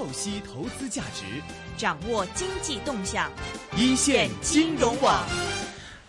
[0.00, 1.26] 透析投资价值，
[1.76, 3.30] 掌握经济动向，
[3.76, 5.22] 一线金融网。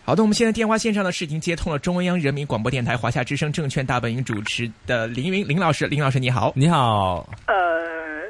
[0.06, 7.54] 好的，我们现在电话线上呢是已经接通了中央人民广播电台华夏之声证券大本营主持的林云林老师，林老师你好，你好，呃，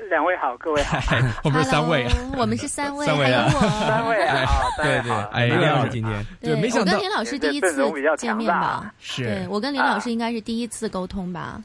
[0.10, 0.98] 两位好，各位好，
[1.44, 3.48] 我们是三位，我们是三位，三位啊，
[3.86, 4.50] 三位啊，
[4.82, 6.26] 对对，哎呀，今天。
[6.42, 7.86] 对，没想到我跟林老师第一次
[8.18, 11.62] 见面吧，是对我跟林老师应该是第一次沟通吧。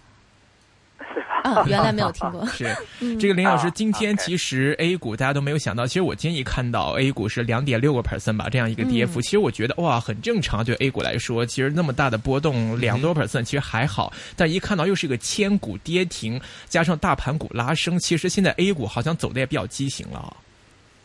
[1.66, 2.46] 原来没有听过。
[2.52, 2.74] 是
[3.18, 10.64] 这个林老师，今天其实 A 股大家都没有想到，其实我今天一看到 A 股是两点六个 percent 吧，这样一个跌幅，其实我觉得哇，很正常。
[10.64, 14.12] 对 A 股来说，其实那么大的波动，两多 percent 其实还好。
[14.34, 20.36] 但一看到又是一个千股跌停，加上大盘股拉升，其实现在 A 股好像走的也比较畸形了。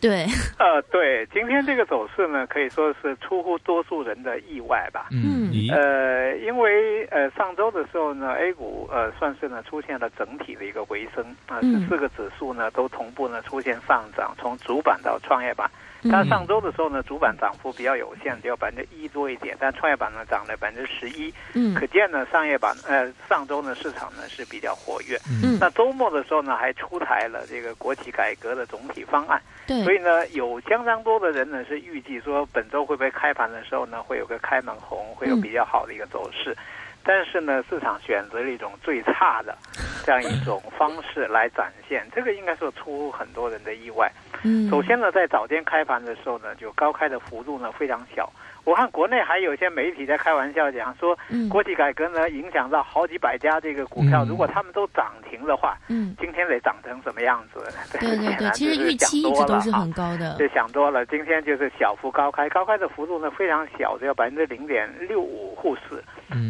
[0.01, 0.25] 对，
[0.57, 5.07] 呃，对，今天这个走势呢，可以说是出乎多数人的意外吧。
[5.11, 15.69] 嗯，呃，因为呃上周的时候呢，A 股呃算是呢出现了整体的一个回升啊，十四个指数呢都同步呢出现上涨，从主板到创业板。
[16.09, 21.33] 但上周的时候呢，主板涨幅比较有限，只有百分之一多一点，但创业板呢涨了百分之十一。
[21.53, 25.15] 嗯，可见呢，上业板呃上周呢市场呢是比较活跃。
[25.43, 29.41] 嗯，那周末的时候呢还出台了这个国企改革的总体方案。
[29.67, 36.55] 对，所以呢，有相当多的人呢是预计说本周会不会开盘的时候呢会有个开门红，会有比较好的一个走势。
[37.03, 39.57] 但是呢，市场选择了一种最差的
[40.05, 44.11] 这样一种方式来展现，这个应该说出乎很多人的意外。
[44.43, 48.31] 嗯，首先呢，在早间开盘的时候呢，就高开的幅度呢非常小。
[48.63, 51.17] 我看国内还有一些媒体在开玩笑讲说，
[51.49, 57.59] 国企改革呢影响到好几百家这个股票，如果他们都涨停的话，嗯，今天得涨成什么样子？
[57.99, 61.05] 对对对， 其实预期一直都是很高的，就想多了。
[61.07, 66.03] 今天就是小幅高开，高开的幅度呢非常小，只有百分之零点六五沪市。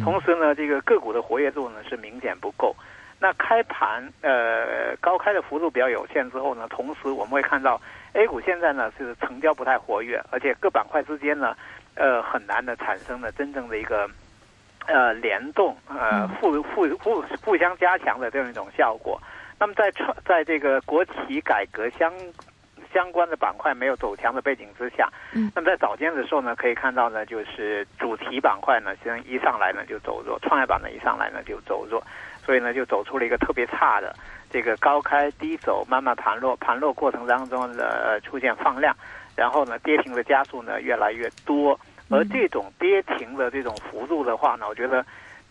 [0.04, 2.74] 同时呢，这个个股的活跃度呢是明显不够。
[3.18, 7.80] 那开盘呃高开的幅度比较有限之后呢，同时我们会看到
[8.14, 11.56] A 股现在呢是成交不太活跃，而且各板块之间呢
[11.94, 14.08] 呃很难的产生了真正的一个
[14.86, 19.20] 呃联动呃互互互互相加强的这样一种效果。
[19.58, 22.12] 那么在创在这个国企改革相
[22.92, 32.02] 相关的板块没有走强的背景之下，嗯，那么在早间的时候呢，可以看到呢，就是主题板块呢，实际上一上来呢就走弱，创业板呢一上来呢就走弱，
[32.44, 34.14] 所以呢就走出了一个特别差的
[34.50, 38.94] 这个高开低走，慢慢盘落，盘落过程当中的出现放量，
[39.36, 41.78] 然后呢跌停的加速呢越来越多，
[42.10, 45.04] 而这种跌停的这种幅度的话呢，我觉得。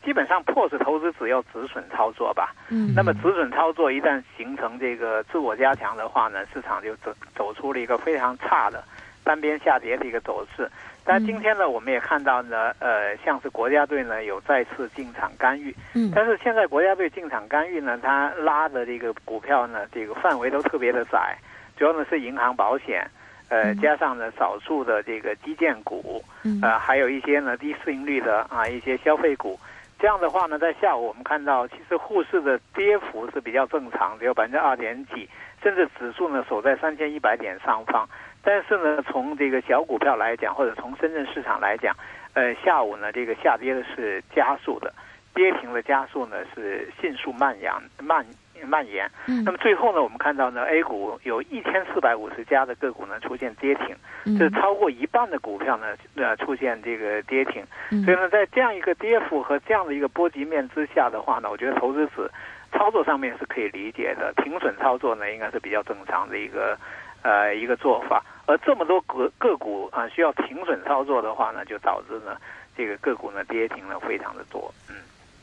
[0.04, 2.56] 基本上迫使投资者要止损操作吧。
[2.70, 8.84] 嗯，那么止损操作一旦形成这个自我加强的话呢，市场就走走出了一个非常差的
[9.24, 10.68] 单边下跌的一个走势。
[11.04, 15.72] 但今天呢，我们也看到呢，呃，像是国家队呢有再次进场干预。
[15.94, 21.38] 嗯，但是现在国家队进场干预呢，它拉的这个股票呢，这个范围都特别的窄，
[21.78, 23.08] 主要呢是银行、保险，
[23.52, 26.24] 呃，加上呢少数的这个基建股，
[26.62, 29.60] 呃，还有一些呢低市盈率的啊一些消费股。
[30.00, 35.30] 这样的话呢，在下午我们看到，其实沪市的跌幅是比较正常，只有百分之二点几，
[35.62, 38.08] 甚至指数呢守在三千一百点上方。
[38.42, 41.94] 但是呢，从这个小股票来讲，或者从深圳市场来讲，
[42.34, 44.94] 呃，下午呢这个下跌的是加速的，
[45.36, 47.70] 跌停的加速呢是迅速蔓延
[48.00, 48.26] 蔓。
[48.66, 49.10] 蔓延，
[49.46, 53.96] 那么最后呢，我们看到呢，A 股有一千四百五十家的个股呢出现跌停，
[54.38, 57.64] 这超过一半的股票呢呃出现这个跌停，
[58.04, 62.32] 所以呢，在这样一个跌幅和这样的一个波及面之下的话呢，我觉得投资者
[62.72, 66.78] 操作上面是可以理解的，停损操作呢应该是比较正常的一个
[67.22, 72.38] 呃一个做法，而这么多个个股啊需要停损操作的话呢，就导致呢
[72.78, 74.96] 这个个股呢跌停了非常的多，嗯。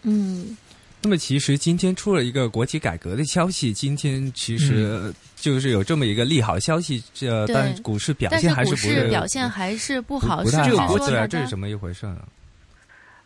[0.04, 0.56] 嗯。
[1.00, 10.98] 那么其实今天出了一个国企改革的消息，今天其实就是有这么一个利好消息，这但股市表现还是不是表现还是不好，不太好，
[11.28, 12.18] 这是怎么一回事呢？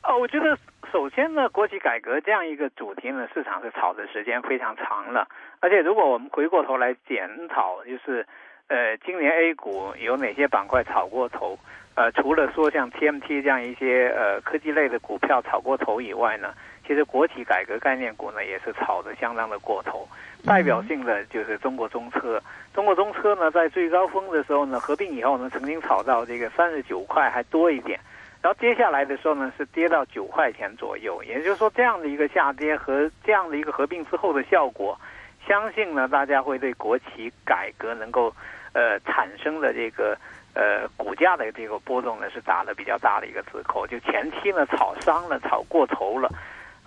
[0.04, 0.58] 哦，我觉得
[0.92, 5.26] 首先呢，国企改革这样一个主题呢，市场是炒的时间非常长了，
[5.60, 8.26] 而且如果我们回过头来检讨，就是
[8.68, 11.58] 呃，今年 A 股有哪些板块炒过头？
[11.94, 16.52] 呃，除了说像 TMT 这样一些呃科技类的股票炒过头以外呢？
[16.86, 20.06] 其实国企改革概念股呢，也是炒得相当的过头。
[20.44, 22.42] 代表性的就是中国中车。
[22.74, 28.00] 中国中车呢，在最高峰的时候呢，合并以后呢，曾经炒到这个三十九块还多一点。
[28.42, 31.22] 然后接下来的时候呢，是跌到九块钱左右。
[31.22, 34.98] 也就是说，这样的一个下跌和这样的一个合并之后的效果，
[35.46, 38.34] 相信呢，大家会对国企改革能够
[38.72, 40.18] 呃产生的这个
[40.54, 43.86] 呃股价的这个波动呢，是打了比较大的一个折扣。
[43.86, 46.28] 就前期呢，炒伤了，炒过头了。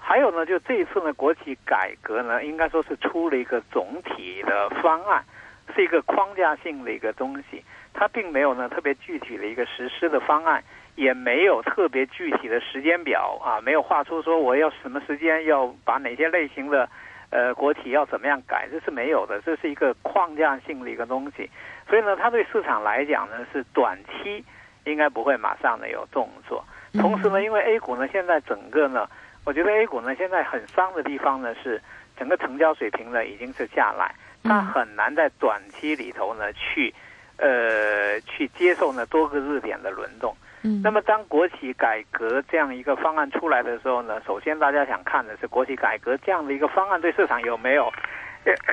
[0.07, 5.25] 还有呢，就这一次呢，国企改革呢，应该说是出了一个总体的方案，
[5.73, 10.63] 是一个框架性的一个东西，它并没有呢特别具体的一个实施的方案，
[10.95, 16.87] 也没有特别具体的时间表啊，没有画出说我要什么时间要把哪些类型的
[17.31, 21.49] 呃国企要怎么样改，这是没有的，这是一个框架性的一个东西，
[21.89, 24.45] 所以呢，它对市场来讲呢是短期
[24.83, 26.63] 应该不会马上的有动作。
[26.93, 29.09] 同时呢，因为 A 股呢，现在整个呢，
[29.45, 31.81] 我觉得 A 股呢，现在很伤的地方呢，是
[32.17, 34.13] 整个成交水平呢已经是下来，
[34.43, 36.93] 它很难在短期里头呢去，
[37.37, 40.35] 呃，去接受呢多个热点的轮动。
[40.63, 40.81] 嗯。
[40.83, 47.91] 那么当国企改革这样一个方案出来的时候呢，首先大家想看的是国企改革这样的一个方案对市场有没有，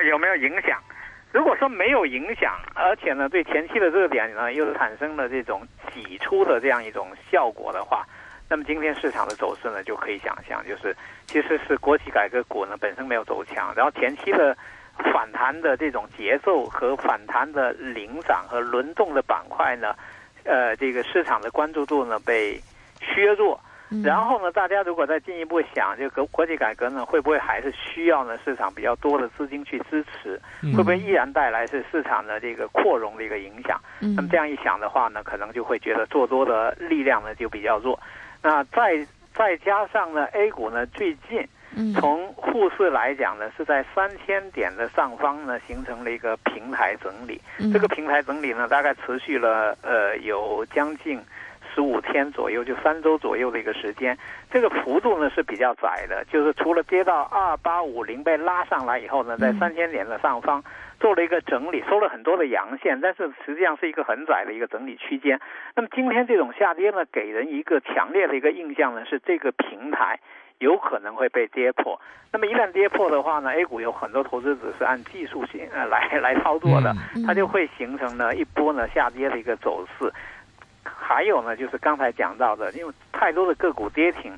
[0.09, 0.81] 有没有影响？
[1.31, 5.61] 如果说没有影响，而且呢对前期的热点呢又产生了这种
[5.93, 8.05] 挤出的这样一种效果的话，
[8.49, 10.95] 那么今天市场的走势呢就可以想象，就是
[11.25, 14.55] 其实是国企改革股呢本身没有走强，然后前期的
[15.11, 19.95] 反弹的这种节奏和反弹的领涨和轮动的板块呢，
[20.43, 22.59] 呃，这个市场的关注度呢被
[22.99, 23.59] 削弱。
[24.03, 30.41] 然后呢，大家如果再进一步想，就国国企改革呢，会不会还是需要呢市场比较多的资金去支持？
[30.75, 33.79] 会不会依然带来是市场的这个扩容的一个影响？
[33.99, 37.99] 那么这样一想的话呢，可能就会觉得做多的力量呢就比较弱。
[38.43, 41.47] 那再再加上呢，A 股呢最近
[41.95, 47.41] 从沪市来讲呢，是在三千点的上方呢形成了一个平台整理。
[47.71, 51.19] 这个平台整理呢，大概持续了呃有将近。
[51.75, 54.15] 十五天左右，就三周左右的一个时间，
[54.51, 60.63] 这个幅度呢是比较窄的，就是除了跌到二八五零被拉上来以后呢，在三千点的上方
[60.99, 65.39] 做了一个整理，收了很多的阳线，但是实际上是一个很窄的一个整理区间。
[65.75, 70.19] 那么今天这种下跌呢，给人一个强烈的一个印象呢，是这个平台
[70.59, 71.99] 有可能会被跌破。
[72.31, 76.93] 那么一旦跌破的话呢，A 股有很多投资者是按技术性呃来来操作的，
[77.27, 80.11] 它就会形成呢一波呢下跌的一个走势。
[80.83, 84.33] 还有呢，就是刚才讲到的，因为太多的个股跌停，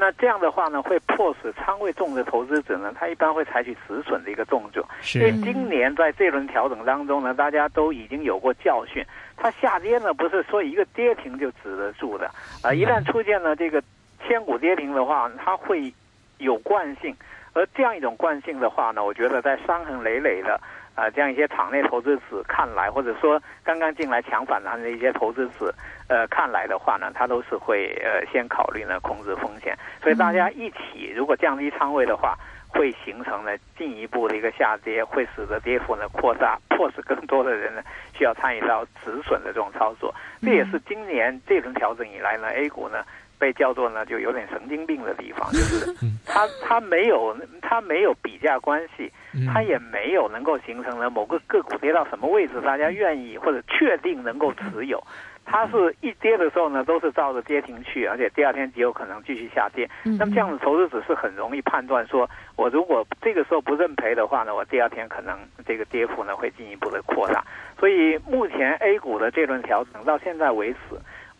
[0.00, 4.82] 那这样的话呢，会迫使仓位重的投资者呢，他一般会采取止损的一个动作。
[5.14, 9.04] 因为今年在这轮调整当中呢，大家都已经有过教训，
[9.36, 12.30] 它下跌呢不是说一个跌停就止得住的
[12.62, 13.82] 啊，一旦出现了这个
[14.26, 15.92] 千股跌停的话，它会
[16.38, 17.14] 有惯性，
[17.52, 20.58] 而这样一种惯性的话呢，我觉得在伤痕累累的。
[21.00, 25.74] 啊，这样一些场内投资者看来，或者说刚刚进来抢反弹的一些投资者，
[26.08, 29.74] 呃，看来的话呢，他都是会呃先考虑呢控制风险。
[30.02, 32.36] 所以大家一起如果降低仓位的话，
[32.68, 37.80] 会形成呢进一步的一个下跌，会使得跌幅呢扩大，迫使更多的人呢
[38.12, 40.14] 需要参与到止损的这种操作。
[40.42, 43.02] 这也是今年这轮调整以来呢，A 股呢。
[43.40, 45.92] 被叫做呢，就有点神经病的地方， 就是
[46.26, 49.10] 它它没有它没有比价关系，
[49.52, 55.02] 它也没有能够形成了某个个股跌到什么位置，大家愿意或者确定能够持有。
[55.46, 59.88] 它是一跌的时候呢，都是照着跌停去，而且第二天极有可能继续下跌。
[60.04, 67.42] 那么这样的投资者是很容易判断，说我如果这个时候不认赔的话呢，我第二天可能这个跌幅呢会进一步的扩大。
[67.80, 70.78] 所以目前 A 股的这轮调整到现在为止。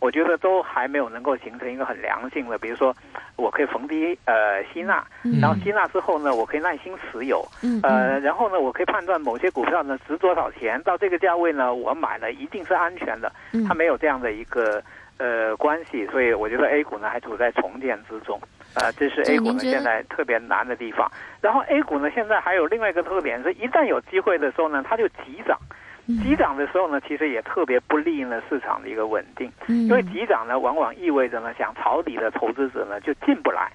[0.01, 2.93] 我觉得都还没有能够形成一个很良性的，比如说，
[3.35, 5.05] 我可以逢低呃吸纳，
[5.39, 7.45] 然后吸纳之后呢，我可以耐心持有，
[7.83, 13.31] 呃，然后呢，我可以判断某些股票呢值多少钱，到这个价位呢，我买了一定是安全的，
[13.67, 14.81] 它没有这样的一个
[15.17, 18.41] 呃关系，所以我觉得 A 股呢还处在重建之中，
[18.73, 21.07] 啊，这是 A 股呢现在特别难的地方。
[21.41, 25.55] 然后 A 股呢现在还有另外一个特点是，一旦有机会的时候呢，它就急涨。
[26.17, 33.71] 急涨的时候呢，其实也特别不利呢市场的一个稳定，因为急涨呢，往往意味着呢，想抄底的投资者呢就进不来，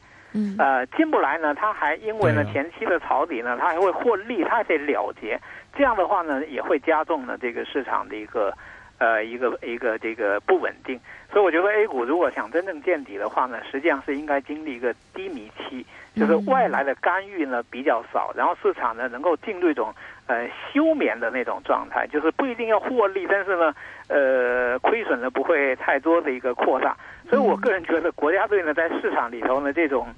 [0.58, 5.38] 呃，进不来呢，他还因为呢前期的抄底呢，他还会获利，他还得了结，
[5.76, 8.52] 这样的话呢，也会加重呢这个市场的一个
[8.98, 10.98] 呃一个一个这个不稳定，
[11.32, 19.94] 所以我觉得 A 股如果想真正见底的话呢，实际上是应该经历一个低迷期，就是外来的干预呢比较少，然后市场呢能够进入一种。
[20.26, 23.72] 呃，休眠的那种状态，就是不一定要获利，但是呢，
[24.08, 26.96] 呃，亏损呢不会太多的一个扩大。
[27.28, 30.08] 所以我个人觉得，国家队呢在市场里头呢这种，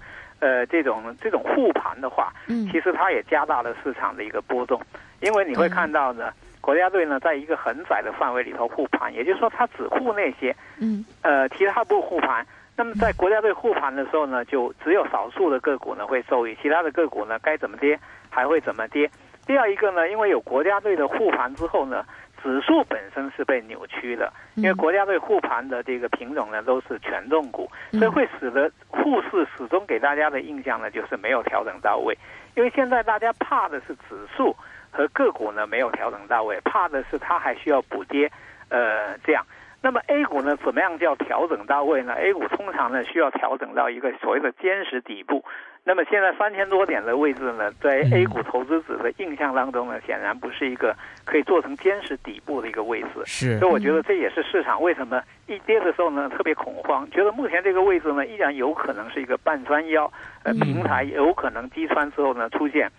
[0.41, 4.81] 呃，这种这种护盘的话，嗯，其实它也加大了市场的一个波动，
[5.21, 12.47] 因为你会看到呢，国家队呢在一个很窄的范围里头护盘，也就是说，它只护那些，嗯，呃，其他不护盘。
[12.77, 17.99] 那么在国家队护盘的时候呢，就只有少数的个股呢会受益，其他的个股呢该怎么跌
[18.31, 19.11] 还会怎么跌。
[19.49, 22.05] 第二一个呢，因为有国家队的护盘之后呢，
[22.43, 32.15] 指数本身是被扭曲的，因为国家队护盘的这个品种呢都是权重股，所以会使得沪市始终给大家的印象呢就是没有调整到位。
[32.57, 34.55] 因为现在大家怕的是指数
[34.91, 38.31] 和个股呢没有调整到位，怕的是它还需要补跌，
[38.69, 39.43] 呃，这样。
[39.81, 45.45] 那么 A 股呢，怎么样叫调整到位呢？A 股通常呢需要调整到一个所谓的坚实底部。
[45.85, 50.95] 那么现在三千多点的位置呢，在 A 股投资者的印象当中呢，显然不是一个
[51.25, 53.09] 可以做成坚实底部的一个位置。
[53.25, 62.91] 是，所以我觉得这也是市场为什么一跌的时候呢特别恐慌，觉得目前这个位置呢依然有可能是一个半山腰，呃，平台有可能击穿之后呢出现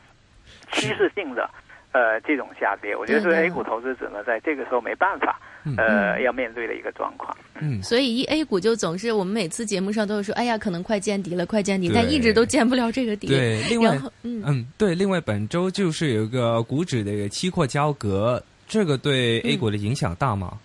[0.72, 1.48] 趋势性的
[1.91, 2.96] 呃这种下跌。
[2.96, 5.39] 我觉得是 A 股投资者呢在这个时候没办法。
[5.77, 7.36] 呃，要面对的一个状况。
[7.60, 13.27] 嗯，所以一 A 股就总是我们每次节目上都会说，哎呀，可能快见底了，快见底，但一直都见不了这个底。
[13.27, 20.58] 对，另外，嗯嗯，对，另外本周就是有一个股指的一个期货交割，这个对 A 股的影响大吗？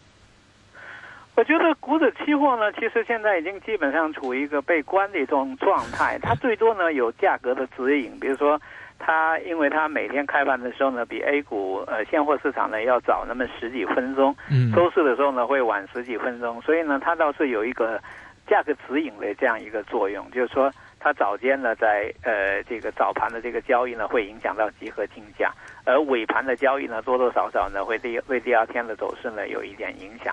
[1.37, 8.61] 我觉得股指期货呢，其实现在已经基本上处于一个被关的一种状态，它最多呢有价格的指引，比如说。
[8.97, 14.35] 它因为它每天开盘的时候呢，比 A 股呃现货市场呢要早那么十几分钟，
[14.73, 18.01] 收市的时候呢会晚十几分钟，所以呢它倒是有一个
[18.47, 25.53] 价格指引的这样一个作用，就是说它早间呢在呃这个早盘的这个交易呢会影响到集合竞价，
[25.85, 30.33] 而尾盘的交易呢多多少少呢会第为第二天的走势呢有一点影响。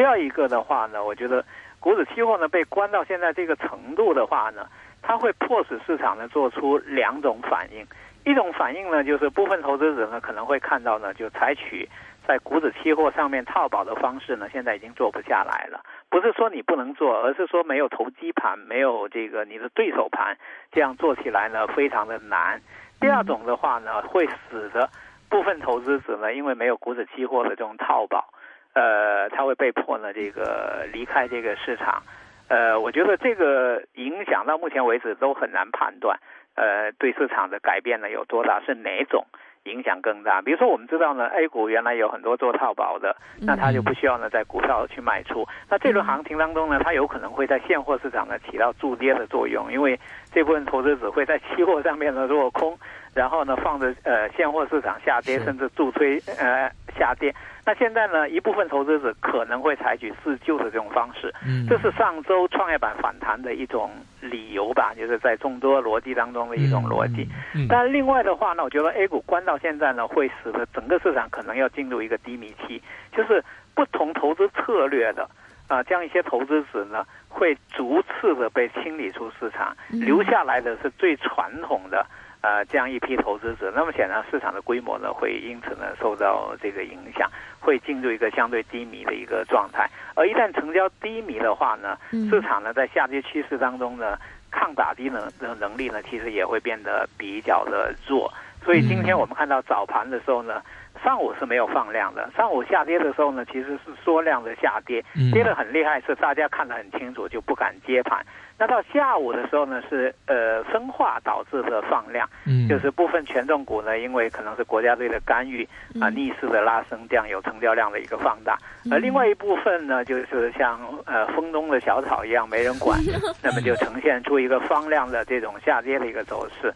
[0.00, 1.44] 第二一个的话呢，我觉得
[1.78, 4.66] 股指期货呢被关到现在这个程度的话呢。
[5.02, 7.86] 它会迫使市场呢做出两种反应，
[8.24, 11.86] 一种反应呢就是部分投资者呢可能会看到呢就采取
[12.26, 15.84] 在股指期货上面套保的方式呢，现在已经做不下来了。
[16.08, 20.38] 不是说你不能做，而是说没有投机盘，没有这个你的对手盘，
[20.72, 22.58] 这样做起来呢非常的难。
[23.00, 24.88] 第二种的话呢，会使得
[25.28, 28.32] 部分投资者呢因为没有股指期货的这种套保，
[28.74, 32.02] 呃，他会被迫呢这个离开这个市场。
[32.48, 36.18] 呃，我觉得这个影响到目前为止都很难判断，
[36.56, 39.24] 呃，对市场的改变呢有多大，是哪种
[39.64, 40.42] 影响更大？
[40.42, 45.46] 比如说，我们知道呢，A 股原来有很多做套保的，那他就不需要呢在股票去卖出。
[45.68, 49.96] 那这轮行情当中呢，它有可能会在现货市场呢起到助跌的作用，因为
[50.32, 52.76] 这部分投资者会在期货上面呢做空，
[53.14, 57.34] 然后呢放着呃现货市场下跌，甚至助推呃下跌。
[57.66, 63.90] 那现在呢，一部分投资者可能会采取自救的这种方式，嗯，这是上周创业板反弹的一种
[64.20, 67.28] 理由吧，就是在众多逻辑当中的一种逻辑。
[67.68, 75.28] 但另外的话呢，我觉得 A 股关到现在呢，会使得整个市场可能要进入一个低迷期，就是不同投资策略的
[75.68, 82.04] 啊，这样一些投资者呢，会逐次的被清理出市场，留下来的是最传统的。
[82.42, 87.30] 呃，这样一批投资者，那么显然市场的规模呢，会因此呢受到这个影响，
[87.60, 89.86] 会进入一个相对低迷的一个状态。
[90.14, 91.98] 而一旦成交低迷的话呢，
[92.30, 94.16] 市场呢在下跌趋势当中呢，
[94.50, 98.32] 抗打击能的能力呢，其实也会变得比较的弱。
[98.64, 100.62] 所以今天我们看到早盘的时候呢，
[101.02, 105.02] 上午是没有放量的，上午下跌的时候呢，其实是缩量的下跌，
[105.32, 108.24] 跌得很厉害，是大家看得很清楚，就不敢接盘。
[108.58, 115.66] 那到下午的时候呢，是呃分化导致的放量，嗯，就是部分权重股呢，因为可能是国家队的干预
[115.98, 118.58] 啊，逆势的拉升，这样有成交量的一个放大。
[118.90, 123.00] 而另外一部分呢，就是像呃风中的小草一样没人管，
[123.42, 126.70] 那么就呈现出一个放量的这种下跌的一个走势。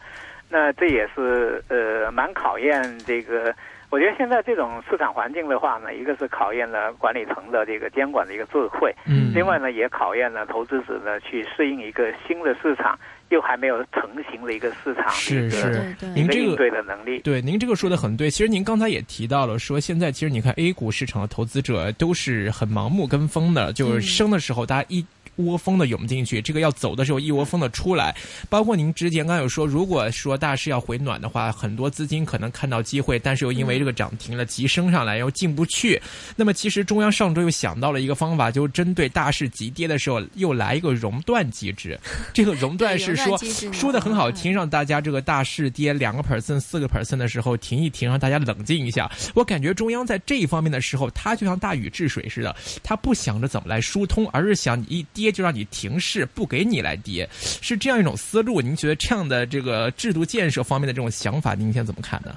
[0.49, 3.53] 那这也是呃蛮考验这个。
[3.89, 12.97] 我觉得现在这种市场环境的话呢，一个是考验了管理层的这个监管的一个智慧，嗯，另外呢也考验了投资者呢去适应一个新的市场，
[13.29, 18.29] 又还没有成型的一个市场是是，您这个对的能力，对您这个说的很对。
[18.29, 25.05] 其实您刚才也提到了，说现在其实你看 A 股市场的投资者都是很盲目跟风的，就是升的时候大家一。
[25.37, 28.15] 窝蜂的涌进去，这个要走的时候一窝蜂的出来。
[28.49, 36.01] 包括您之前刚有说，如果说大势要回暖的话，很多资金可能看到机会，但是又因为这个涨停了急升上来又进不去。
[36.35, 41.99] 那么其实中央上周又想到了一个方法，就是针对大势急跌的时候又来一个熔断机制。
[42.33, 43.37] 这个熔断是说
[43.73, 49.11] 说的很好听，让大家这个大势跌两个 percent、四个 percent 的时候停一停，让大家冷静一下。
[49.33, 55.24] 我感觉中央在这一方面的时候，他就像大禹治水似的，他不想着怎么来疏通，而是想一跌。
[55.25, 58.61] 跌就让你停市，不给你来跌，是这样一种思路。
[58.61, 62.35] 您觉得这样的这个制度建设方面的这种想法，您先怎么看呢？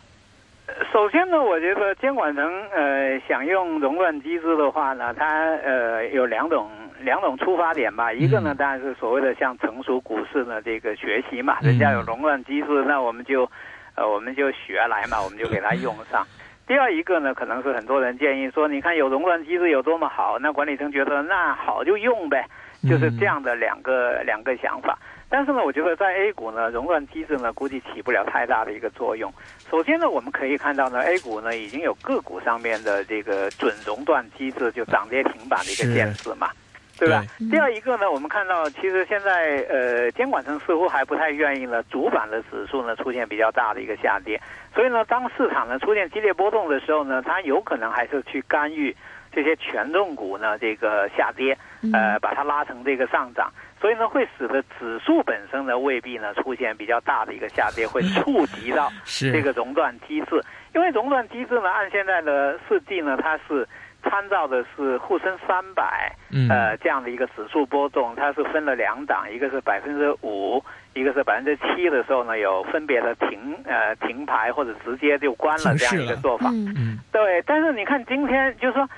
[0.91, 5.27] 首先呢，我觉得监管层呃想用熔断机制的话呢，它
[5.57, 8.11] 呃有两种两种出发点吧。
[8.11, 13.49] 一个呢，当然是所谓的向成熟股市呢这个学习嘛，人家有熔断机制，那我们就
[13.97, 16.27] 呃我们就学来嘛，我们就给它用上。
[16.69, 22.45] 第二一个呢，可能是很多人建议说，你看有熔断机制有多么好，那管理层觉得那好就用呗，
[22.87, 24.99] 就是这样的两个两个想法。
[25.31, 29.33] 但是呢，我觉得在 A 股呢，熔断机制呢，估计起不了太大的一个作用。
[29.71, 36.51] 首先呢，我们可以看到呢，A 股呢已经有个股上面的这个准熔断机制，就涨跌停板的一个限制嘛。
[36.99, 37.23] 对吧？
[37.51, 44.41] 第二一个呢，我们看到其实现在呃，监管层似乎还不太愿意呢，主板的指数呢出现比较大的一个下跌，
[44.75, 48.95] 所以呢，当市场呢出现激烈波动的时候呢，它有可能还是去干预
[49.31, 51.57] 这些权重股呢这个下跌，
[51.93, 60.43] 呃，把它拉成这个上涨，所以呢，会使得指数本身呢未必呢出现比较大的一个下跌，会触及到 这个熔断机制，
[60.75, 63.67] 因为熔断机制呢，按现在的设计呢，它是。
[64.03, 66.15] 参照的是沪深三百，
[66.49, 70.63] 呃，这样的一个指数波动，它是分了两档，一个是百分之五，
[70.95, 76.49] 一个是百分之七的时候呢，有分别的停呃停牌或者直接就关了这样一个做法。
[76.51, 77.43] 嗯，对。
[77.47, 78.89] 但是你看今天就是说。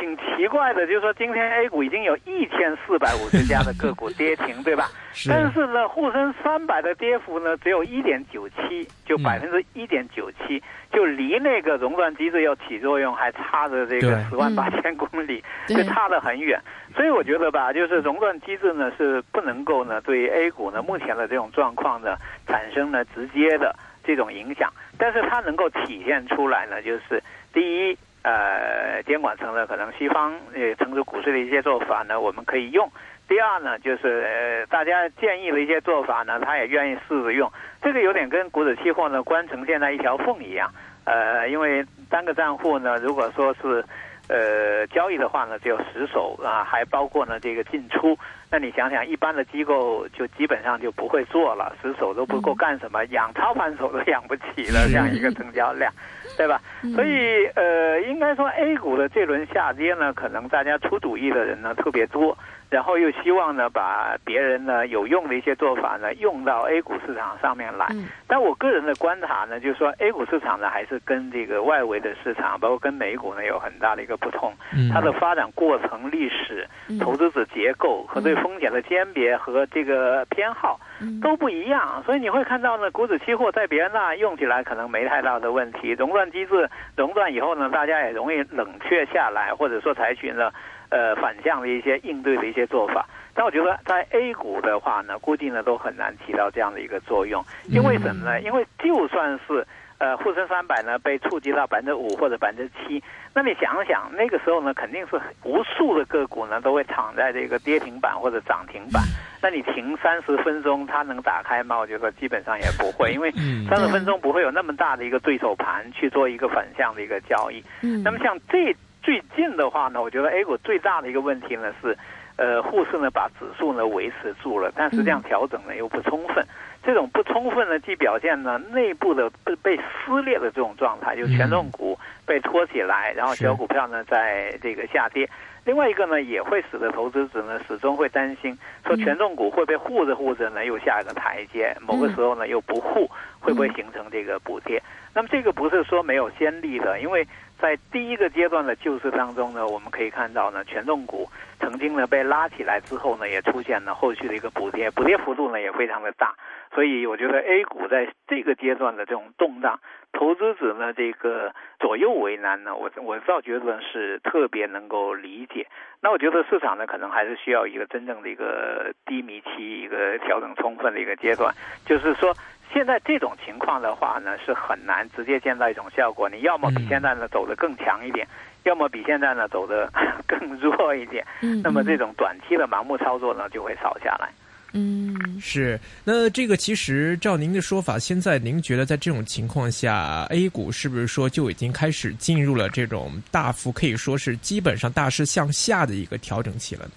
[0.00, 4.88] 挺奇怪的，就是说今天 A 股已经有一千四百五十家的个股跌停，对吧？
[5.28, 10.62] 但是呢，沪深三百的跌幅呢只有一点九七，就百分之一点九七，
[10.92, 16.60] 就离那个熔断机制要起作用还差着这个十万八千公里，就差得很远。
[16.96, 27.22] 所以我觉得吧，就是熔断机制呢是不能够呢对 A 股呢目前的这种状况呢产生了直接的这种影响，但是它能够体现出来呢，就是
[27.52, 27.98] 第一。
[28.24, 32.90] 呃，监管层呢，可能西方呃，成都股市的一些做法呢，我们可以用。
[33.28, 37.52] 第二呢，就是呃，大家建议的一些做法呢，他也愿意试着用。
[37.82, 40.70] 这个有点跟股指期货呢，关成现在一条缝一样。
[41.04, 43.84] 呃，因为单个账户呢，如果说是
[44.28, 48.18] 呃交易的话呢，只有十手啊，还包括呢这个进出。
[48.50, 55.92] 那你想想，一般的机构就基本上就不会做了，十手都不够干什么，养操盘手都养不起了这样一个成交量。
[56.36, 56.60] 对吧？
[56.94, 62.36] 所以呃，应该说 A 股的这轮下跌呢，可能大家出主意的人呢特别多，
[62.70, 67.86] 然后又希望呢把别人呢有用的一些做法呢用到 A 股市场上面来。
[68.26, 74.52] 但我个人的观察呢，就是说 A 股市场呢还是跟这个外围的市场，包括跟美股呢有很大的一个不同。
[74.92, 76.66] 它的发展过程、历史、
[77.00, 80.78] 投资者结构和对风险的鉴别和这个偏好。
[81.20, 90.52] 都不一样，所以你会看到呢，股指期货在别人那用起来可能没太大的问题，熔断机制熔断以后呢，大家也容易冷却下来，或者说采取了
[90.90, 93.06] 呃反向的一些应对的一些做法。
[93.34, 98.40] 但我觉得在 A 股的话呢，估计呢都很难起到这样的一个作用，因为什么呢？
[98.40, 99.66] 因为就算是。
[100.04, 109.02] 呃，沪深三百呢被触及到百分之五或者百分之七，那你想想，那个时候呢，肯定是无数的个股呢都会躺在这个跌停板或者涨停板。
[109.40, 111.78] 那你停三十分钟，它能打开吗？
[111.78, 113.32] 我觉得基本上也不会，因为
[113.66, 117.64] 三十分钟不会有那么大的一个对手盘去做一个反向的一个交易。
[118.02, 121.96] 那么像这最近的话呢，我觉得 A 股最大的一个问题呢是，
[122.36, 126.44] 呃，沪市呢把指数呢维持住了，但实际上调整呢又不充分。
[126.84, 135.28] 这种不充分的，既表现呢内部的被被撕裂的这种状态，就权重股被拖起来，然后小股票呢在这个下跌。
[135.64, 138.54] 另外一个呢，也会使得投资者呢始终会担心，
[138.86, 144.82] 说权重股会被护着护着呢又下一个台阶，某个时候呢又不护，会不会形成这个补贴？
[145.14, 147.26] 那么这个不是说没有先例的，因为
[147.64, 151.26] 在第一个阶段的救市当中呢，我们可以看到呢，权重股
[151.58, 156.34] 曾经呢被拉起来之后呢，也出现了后续的一个补跌，补跌幅度呢也非常的大。
[156.74, 159.80] 所以我觉得 A 股在这个阶段的这种动荡，
[160.12, 165.66] 投资者呢这个左右为难呢，我我倒觉得是特别能够理解。
[166.02, 171.50] 那我觉得市场呢可能还是需要一个真正的一个低迷期，一个调整充分的一个阶段。
[171.86, 172.34] 就是说，
[172.74, 176.28] 现在这种情况的话呢，是很难直接见到一种效果。
[176.28, 178.26] 你要么比现在呢走得更强一点，
[178.64, 179.88] 要么比现在呢走得
[180.26, 181.24] 更弱一点。
[181.62, 184.28] 那么这种短期的盲目操作呢就会少下来。
[184.76, 185.78] 嗯，是。
[186.02, 196.92] 那这个其实照您的说法，现在您觉得在这种情况下，A 股是不是说就已经开始进入了这种大幅可以说是基本上大势向下的一个调整期了呢？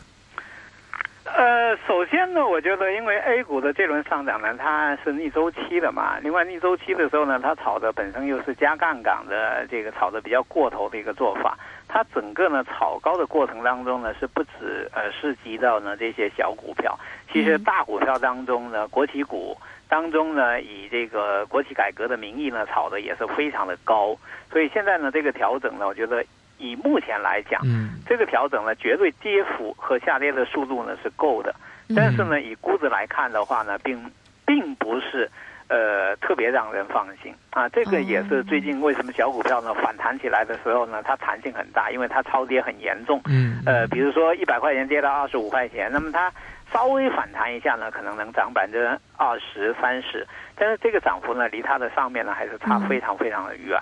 [1.38, 6.18] 呃，首先呢，我觉得因为 A 股的这轮上涨呢，它是逆周期的嘛。
[6.20, 11.56] 另外，逆周期的时候呢，它炒的本身又是加杠杆的这个炒的比较过头的一个做法。
[11.88, 16.98] 它整个呢炒高的过程当中呢，是不止呃涉及到呢这些小股票，
[17.32, 19.56] 其实大股票当中呢，国企股
[19.88, 24.18] 当中呢，以这个国企改革的名义呢炒的也是非常的高，
[24.52, 26.26] 所以现在呢这个调整呢，我觉得
[26.58, 27.62] 以目前来讲，
[28.06, 31.54] 这个调整呢绝对跌幅和下跌的速度呢是够的，
[31.96, 34.12] 但是呢以估值来看的话呢，并
[34.46, 35.30] 并不是
[35.70, 37.68] 呃，特别让人放心啊！
[37.70, 43.22] 这个也是最近为什么小股票呢反弹起来的时候呢，它弹性很大，因为它超跌很严重。
[43.26, 43.62] 嗯。
[43.66, 46.32] 呃，比如说一百块钱跌到二十五块钱，那么它
[46.72, 53.78] 稍微反弹一下呢，可能能涨百分之二十三十，但是这个涨幅呢，离它的上面呢还是差非常非常的远。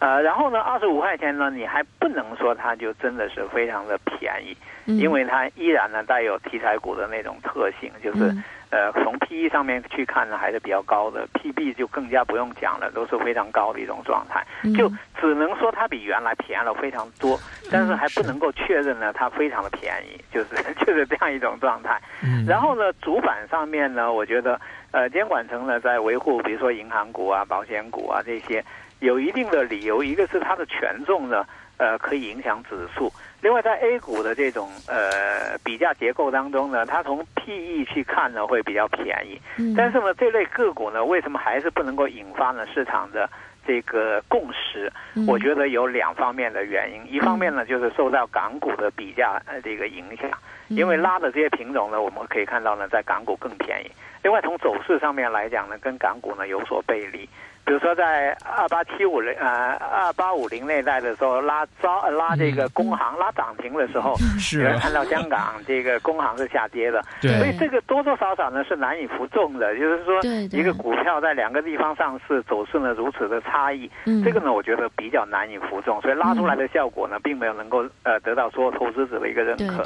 [0.00, 4.56] 呃，然后呢，二十五块钱呢，你还不能说它就真的是非常的便宜，
[4.98, 8.32] 因为它依然呢带有题材股的那种特性，就是。
[8.70, 14.46] 呃，从 P E 上面去看呢，还是比较高的，P B 就更加不用讲了，都是非常高的一种状态。
[14.76, 17.40] 就只能说它比原来便宜了非常多，
[17.72, 20.48] 但是还不能够确认呢，它非常的便宜，就是
[20.84, 21.98] 就是这样一种状态。
[22.46, 28.62] 然后呢，主板上面呢，我觉得呃，监管层呢在维护，比如说银行股啊、保险股啊这些，
[29.00, 31.46] 有一定的理由，一个是它的权重呢。
[31.78, 33.08] 呃，可以影响指数。
[33.40, 39.40] 另外，在 A 股的这种呃比价结构当中呢，它从 PE 去看呢会比较便宜。
[39.58, 39.76] 嗯。
[39.76, 43.30] 但是呢，这类个股呢，为什么还是不能够引发呢市场的
[43.64, 44.92] 这个共识？
[45.28, 47.00] 我觉得有两方面的原因。
[47.14, 50.28] 一方面呢，就是受到港股的比价呃这个影响，
[50.66, 53.90] 因为拉的这些品种呢，我们可以看到呢，在港股更便宜。
[54.24, 57.28] 另外，从走势上面来讲呢，跟港股呢有所背离。
[57.68, 69.76] 比如说，在二八七五零呃二八五零那代的时候，拉招拉这个工行拉涨停的时候，是看到香港这个工行是下跌的，所以这个多多少少呢是难以服众的。
[69.76, 70.18] 就是说，
[70.50, 73.90] 一个股票在两个地方上市，走势呢如此的差异，
[74.24, 79.84] 这个呢我觉得比较难以服众，所以拉出来的效果呢并没有能够呃得到所有投资者的一个认可。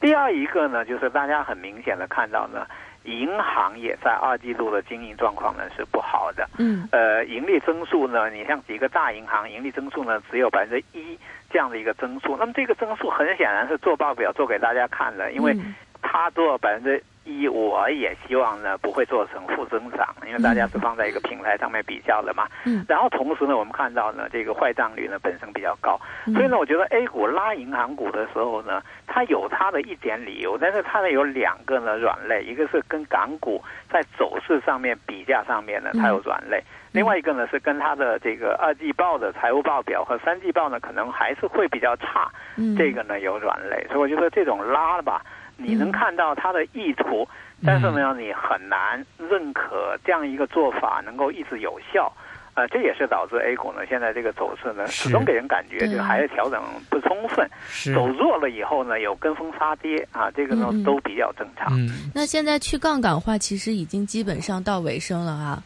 [0.00, 2.64] 第二一个呢，就是大家很明显的看到呢。
[3.08, 11.18] 银行也在二季度的经营状况呢是不好的，嗯，呃，盈利增速呢，你像几个大银行盈利增速呢只有百分之一
[11.50, 15.56] 这样的一个增速，那么这个增速很显然是做报表做给大家看的，因为
[16.02, 17.02] 它做百分之。
[17.28, 22.48] 一，我也希望呢不会做成负增长，因为大家是放在一个平台上面比较的嘛。
[22.64, 22.84] 嗯。
[22.88, 26.00] 然后同时呢，我们看到呢，这个坏账率呢本身比较高，
[26.32, 36.62] 所以呢，我觉得 A 股拉银行股的时候呢，它有它的一点理由，但是它呢有两个呢软肋，一个是跟港股在走势上面比价上面呢它有软肋，
[36.92, 42.30] 另外一个呢是跟它的这个二季报的财务报表和三季报呢可能还是会比较差，
[42.76, 45.22] 这个呢有软肋，所以我觉得这种拉吧。
[45.60, 47.28] 你能看到他的意图，
[47.66, 52.12] 但是呢，你很难认可这样一个做法能够一直有效，
[52.54, 57.44] 呃，这也是导致 A 股呢现在这个走势呢始终给人感觉就还是调整不充分，
[57.92, 61.76] 走弱了以后呢有跟风杀跌啊，这个呢都比较正常。
[62.14, 65.60] 那现在去杠杆化其实已经基本上到尾声了啊。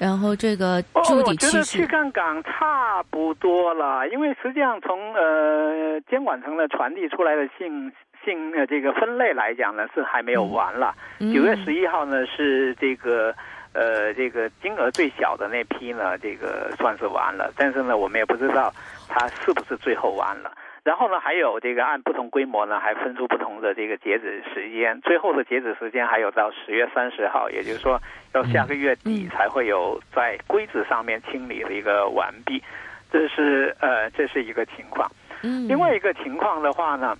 [0.00, 7.92] 然后这个筑底趋势，我觉得去杠杆差不多了，因为实际上从呃监管层的传递出来的信。
[8.24, 13.34] 性呃这个分类来讲呢是还没有完了，九月十一号呢是这个
[13.72, 18.72] 呃这个金额最小的那批呢这个算是完了，但是呢我们也不知道
[19.08, 20.52] 它是不是最后完了。
[20.84, 28.00] 然后呢还有这个按不同规模呢还分出不同的这个截止时间，最后的截止时间还有到十月三十号，也就是说
[28.34, 32.62] 要下个月底才会有在规则上面清理的一个完毕，
[33.12, 35.08] 这是呃这是一个情况。
[35.42, 37.16] 嗯，另外一个情况的话呢。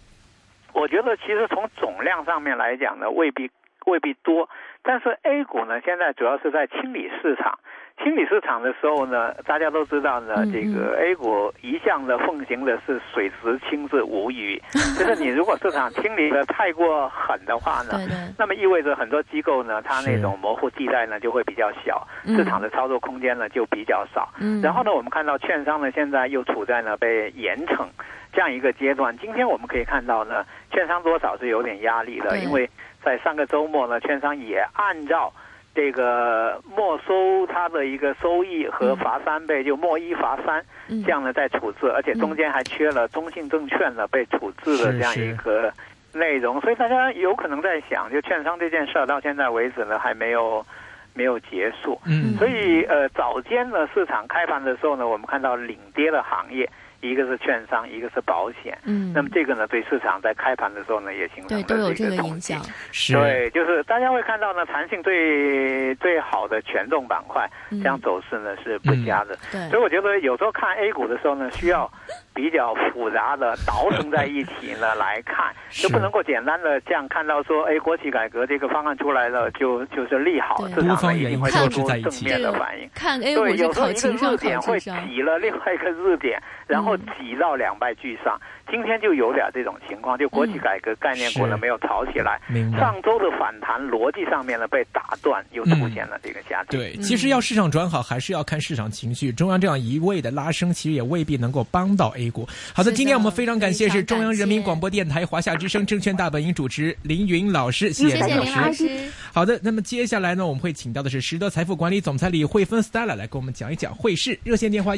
[0.73, 3.51] 我觉得其实从总量上面来讲呢，未必
[3.87, 4.49] 未必多，
[4.83, 7.59] 但是 A 股呢现在主要是在清理市场，
[8.03, 14.61] 清理市场的时候呢，大家都知道呢，这个 A 股一向的奉行的是水时清是无鱼，
[14.99, 17.99] 就是你如果市场清理的太过狠的话呢，
[18.39, 24.33] 那么意味着很多机构呢，它那种模糊地带呢就会比较小，市场的操作空间呢就比较少。
[24.63, 27.87] 然后呢，我们看到券商呢现在又处在呢被严惩。
[28.33, 32.69] 这样一个阶段，今天我们可以看到呢，券商多少是有点压力的，因为
[33.05, 35.31] 在上个周末呢，券商也按照
[35.75, 40.65] 这个没收它的一个收益和罚三倍，就没一罚三，
[41.05, 45.71] 这样呢在处置，而且中间还缺了中信证券呢被处置的这样一个
[46.15, 50.65] 内容，所以大家有可能在想，就券商这件事儿到现在为止呢还没有
[51.13, 56.67] 没有结束，嗯，所以呃早间呢市场开盘的时候呢，我们看到领跌的行业。
[57.03, 62.63] 一个是券商，一个是保险，嗯，那么这个呢，对市场在开盘的时候呢，也形成了这个影响。
[62.93, 69.37] 是，对，就是大家会看到呢，弹性最最好的权重板块，这样走势呢是不佳的。
[69.51, 71.91] 对，所以我觉得有时候看 A 股的时候呢，需要
[72.33, 82.89] 比较复杂的倒腾在一起呢来看，就不能够简单的这样看到说，哎，国企改革这个方案出来了，就就是利好，市场一定会做出正面的反应。
[82.95, 88.41] 看 A 股是考情商，点会挤了另外一个热点，然后挤到两败俱伤。
[88.71, 92.41] 今天就有点这种情况，就国企改革概念股呢没有炒起来，
[92.79, 96.79] 上周的反弹逻辑上面呢被打断，又出现了这个下跌。
[96.79, 99.31] 对，其实要市场转好，还是要看市场情绪。
[99.31, 102.49] 中央这样一味的拉升，其实也未必能够帮到 A 股。
[102.73, 108.89] 好的，今天我们非常感谢是中央人民广播电台华夏之声证券大本营主持林云老师，谢谢林老师。
[109.35, 114.91] 好的，那么接下来呢，我们会请到的是实德财富管理总裁李慧芬 Stella 来给我们讲一讲汇市热线电话。